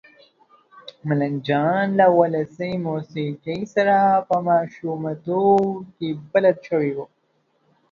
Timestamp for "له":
1.99-2.07